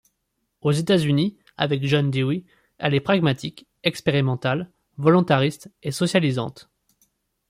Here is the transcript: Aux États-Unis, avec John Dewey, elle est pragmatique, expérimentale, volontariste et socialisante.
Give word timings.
Aux 0.61 0.71
États-Unis, 0.71 1.37
avec 1.57 1.85
John 1.85 2.09
Dewey, 2.09 2.43
elle 2.79 2.95
est 2.95 2.99
pragmatique, 3.01 3.67
expérimentale, 3.83 4.71
volontariste 4.97 5.71
et 5.83 5.91
socialisante. 5.91 6.71